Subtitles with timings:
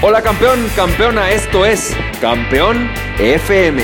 [0.00, 3.82] Hola campeón, campeona, esto es Campeón FM,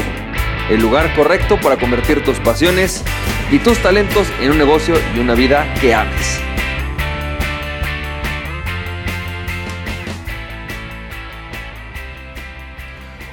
[0.70, 3.02] el lugar correcto para convertir tus pasiones
[3.50, 6.40] y tus talentos en un negocio y una vida que ames.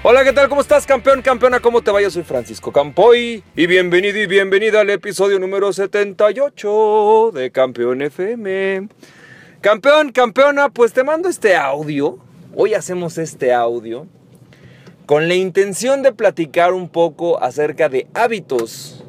[0.02, 0.50] Hola, ¿qué tal?
[0.50, 1.59] ¿Cómo estás, campeón, campeona?
[1.59, 2.02] ¿Cómo te va?
[2.02, 8.88] Yo soy Francisco Campoy y bienvenido y bienvenida al episodio número 78 de Campeón FM.
[9.61, 12.30] Campeón, campeona, pues te mando este audio.
[12.54, 14.07] Hoy hacemos este audio
[15.05, 19.05] con la intención de platicar un poco acerca de hábitos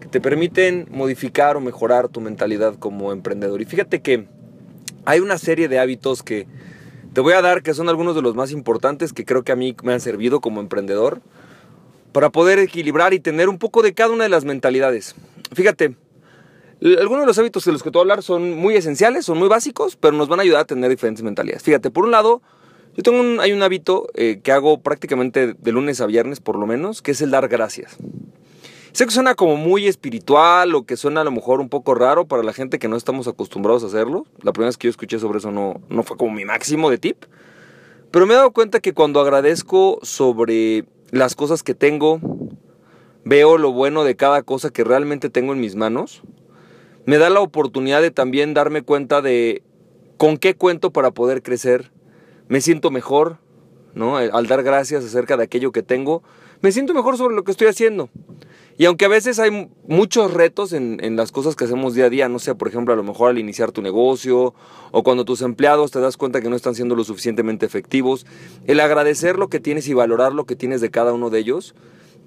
[0.00, 3.60] que te permiten modificar o mejorar tu mentalidad como emprendedor.
[3.60, 4.28] Y fíjate que
[5.04, 6.46] hay una serie de hábitos que
[7.14, 9.56] te voy a dar que son algunos de los más importantes que creo que a
[9.56, 11.20] mí me han servido como emprendedor
[12.12, 15.16] para poder equilibrar y tener un poco de cada una de las mentalidades.
[15.52, 15.96] Fíjate,
[16.80, 19.36] algunos de los hábitos de los que te voy a hablar son muy esenciales, son
[19.38, 21.64] muy básicos, pero nos van a ayudar a tener diferentes mentalidades.
[21.64, 22.40] Fíjate, por un lado,
[22.98, 26.58] yo tengo un, hay un hábito eh, que hago prácticamente de lunes a viernes por
[26.58, 27.96] lo menos, que es el dar gracias.
[28.90, 32.26] Sé que suena como muy espiritual o que suena a lo mejor un poco raro
[32.26, 34.26] para la gente que no estamos acostumbrados a hacerlo.
[34.42, 36.98] La primera vez que yo escuché sobre eso no, no fue como mi máximo de
[36.98, 37.22] tip.
[38.10, 42.18] Pero me he dado cuenta que cuando agradezco sobre las cosas que tengo,
[43.24, 46.22] veo lo bueno de cada cosa que realmente tengo en mis manos,
[47.06, 49.62] me da la oportunidad de también darme cuenta de
[50.16, 51.92] con qué cuento para poder crecer.
[52.48, 53.38] Me siento mejor,
[53.94, 54.16] ¿no?
[54.16, 56.22] Al dar gracias acerca de aquello que tengo,
[56.60, 58.08] me siento mejor sobre lo que estoy haciendo.
[58.76, 62.28] Y aunque a veces hay muchos retos en, las cosas que hacemos día a día,
[62.28, 64.54] no sé, por ejemplo, a lo mejor al iniciar tu negocio
[64.92, 68.24] o cuando tus empleados te das cuenta que no están siendo lo suficientemente efectivos,
[68.66, 71.74] el agradecer lo que tienes y valorar lo que tienes de cada uno de ellos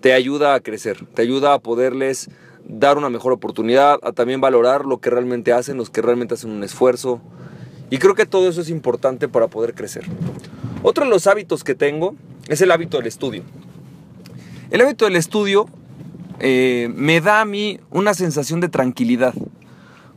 [0.01, 2.29] te ayuda a crecer, te ayuda a poderles
[2.67, 6.51] dar una mejor oportunidad, a también valorar lo que realmente hacen, los que realmente hacen
[6.51, 7.21] un esfuerzo.
[7.91, 10.05] Y creo que todo eso es importante para poder crecer.
[10.81, 12.15] Otro de los hábitos que tengo
[12.47, 13.43] es el hábito del estudio.
[14.71, 15.67] El hábito del estudio
[16.39, 19.33] eh, me da a mí una sensación de tranquilidad.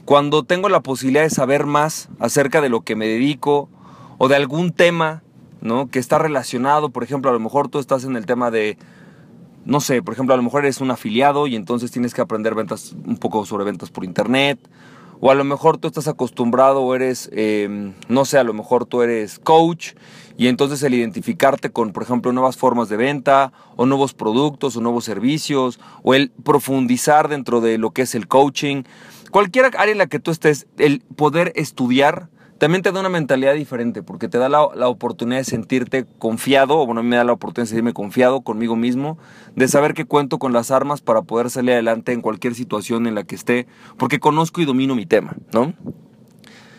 [0.05, 3.69] Cuando tengo la posibilidad de saber más acerca de lo que me dedico
[4.19, 5.25] o de algún tema
[5.61, 5.89] ¿no?
[5.91, 8.79] que está relacionado, por ejemplo, a lo mejor tú estás en el tema de,
[9.65, 12.55] no sé, por ejemplo, a lo mejor eres un afiliado y entonces tienes que aprender
[12.55, 14.61] ventas un poco sobre ventas por internet.
[15.21, 18.85] O a lo mejor tú estás acostumbrado o eres, eh, no sé, a lo mejor
[18.85, 19.93] tú eres coach
[20.37, 24.81] y entonces el identificarte con, por ejemplo, nuevas formas de venta o nuevos productos o
[24.81, 28.83] nuevos servicios o el profundizar dentro de lo que es el coaching,
[29.31, 33.55] cualquier área en la que tú estés, el poder estudiar también te da una mentalidad
[33.55, 37.65] diferente porque te da la, oportunidad de sentirte confiado, o bueno, me da la oportunidad
[37.65, 39.19] de sentirme confiado conmigo mismo,
[39.57, 43.15] de saber que cuento con las armas para poder salir adelante en cualquier situación en
[43.15, 43.67] la que esté,
[43.99, 45.75] porque conozco y domino mi tema, ¿no?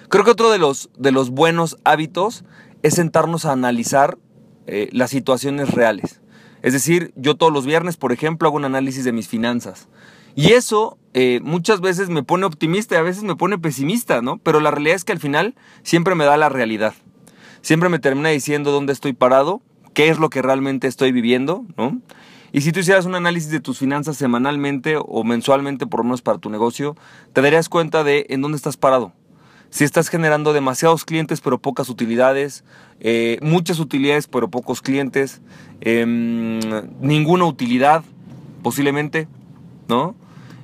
[0.09, 2.45] Creo que otro de los, de los buenos hábitos
[2.83, 4.17] es sentarnos a analizar
[4.67, 6.21] eh, las situaciones reales.
[6.65, 9.87] Es decir, yo todos los viernes, por ejemplo, hago un análisis de mis finanzas.
[10.33, 14.39] Y eso eh, muchas veces me pone optimista y a veces me pone pesimista, ¿no?
[14.39, 16.95] Pero la realidad es que al final siempre me da la realidad.
[17.61, 19.61] Siempre me termina diciendo dónde estoy parado,
[19.93, 22.01] qué es lo que realmente estoy viviendo, ¿no?
[22.51, 26.23] Y si tú hicieras un análisis de tus finanzas semanalmente o mensualmente, por lo menos
[26.23, 26.95] para tu negocio,
[27.33, 29.13] te darías cuenta de en dónde estás parado
[29.75, 32.63] si estás generando demasiados clientes pero pocas utilidades,
[33.01, 35.41] eh, muchas utilidades pero pocos clientes,
[35.81, 36.61] em,
[37.01, 38.01] ninguna utilidad
[38.63, 39.27] posiblemente,
[39.89, 40.15] ¿no?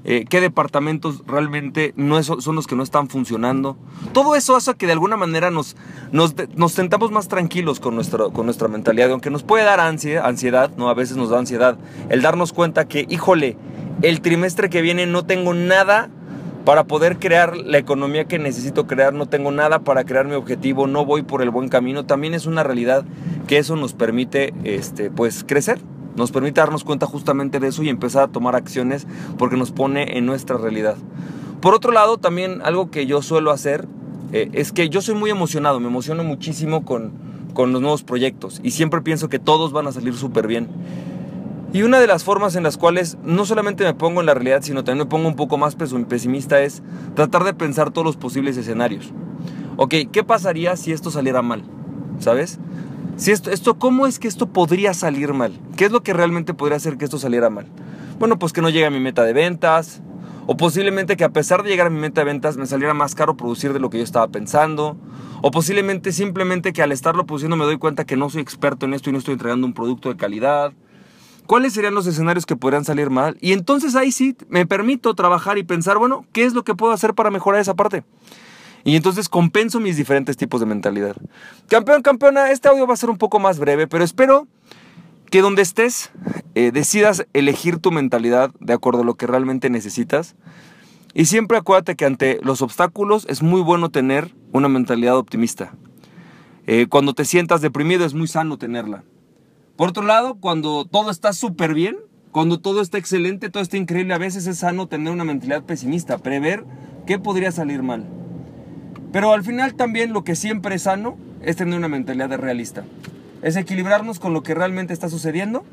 [0.05, 3.75] Eh, qué departamentos realmente no son los que no están funcionando.
[4.13, 5.75] Todo eso hace que de alguna manera nos,
[6.13, 8.01] nos, nos sentamos más tranquilos con,
[8.31, 10.87] con nuestra mentalidad, aunque nos puede dar ansiedad, ¿no?
[10.87, 13.57] A veces nos da ansiedad el darnos cuenta que, híjole,
[14.03, 16.09] el trimestre que viene no tengo nada
[16.65, 20.87] para poder crear la economía que necesito crear, no tengo nada para crear mi objetivo,
[20.87, 23.03] no voy por el buen camino, también es una realidad
[23.47, 25.79] que eso nos permite este, pues, crecer,
[26.15, 29.07] nos permite darnos cuenta justamente de eso y empezar a tomar acciones
[29.37, 30.97] porque nos pone en nuestra realidad.
[31.61, 33.87] Por otro lado, también algo que yo suelo hacer
[34.33, 37.11] eh, es que yo soy muy emocionado, me emociono muchísimo con,
[37.53, 40.67] con los nuevos proyectos y siempre pienso que todos van a salir súper bien.
[41.73, 44.61] Y una de las formas en las cuales no solamente me pongo en la realidad,
[44.61, 46.83] sino también me pongo un poco más pesimista es
[47.15, 49.13] tratar de pensar todos los posibles escenarios.
[49.77, 51.63] Ok, ¿qué pasaría si esto saliera mal?
[52.19, 52.59] ¿Sabes?
[53.15, 55.53] Si esto, esto, ¿Cómo es que esto podría salir mal?
[55.77, 57.67] ¿Qué es lo que realmente podría hacer que esto saliera mal?
[58.19, 60.01] Bueno, pues que no llegue a mi meta de ventas,
[60.47, 63.15] o posiblemente que a pesar de llegar a mi meta de ventas me saliera más
[63.15, 64.97] caro producir de lo que yo estaba pensando,
[65.41, 68.93] o posiblemente simplemente que al estarlo produciendo me doy cuenta que no soy experto en
[68.93, 70.73] esto y no estoy entregando un producto de calidad
[71.51, 73.37] cuáles serían los escenarios que podrían salir mal.
[73.41, 76.93] Y entonces ahí sí me permito trabajar y pensar, bueno, ¿qué es lo que puedo
[76.93, 78.05] hacer para mejorar esa parte?
[78.85, 81.13] Y entonces compenso mis diferentes tipos de mentalidad.
[81.67, 84.47] Campeón, campeona, este audio va a ser un poco más breve, pero espero
[85.29, 86.11] que donde estés
[86.55, 90.37] eh, decidas elegir tu mentalidad de acuerdo a lo que realmente necesitas.
[91.13, 95.73] Y siempre acuérdate que ante los obstáculos es muy bueno tener una mentalidad optimista.
[96.65, 99.03] Eh, cuando te sientas deprimido es muy sano tenerla.
[99.81, 101.97] Por otro lado, cuando todo está súper bien,
[102.31, 106.19] cuando todo está excelente, todo está increíble, a veces es sano tener una mentalidad pesimista,
[106.19, 106.65] prever
[107.07, 108.05] qué podría salir mal.
[109.11, 112.83] Pero al final también lo que siempre es sano es tener una mentalidad realista.
[113.41, 115.63] Es equilibrarnos con lo que realmente está sucediendo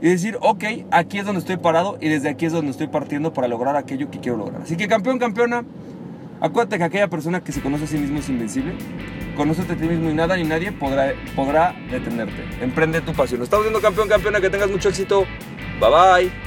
[0.00, 3.32] y decir, ok, aquí es donde estoy parado y desde aquí es donde estoy partiendo
[3.32, 4.62] para lograr aquello que quiero lograr.
[4.62, 5.64] Así que campeón, campeona,
[6.40, 8.74] acuérdate que aquella persona que se conoce a sí mismo es invencible.
[9.36, 12.44] Conócete a ti mismo y nada ni nadie podrá, podrá detenerte.
[12.60, 13.42] Emprende tu pasión.
[13.42, 15.26] Estamos viendo campeón, campeona, que tengas mucho éxito.
[15.80, 16.41] Bye bye.